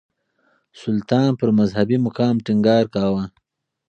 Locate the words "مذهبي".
1.59-1.97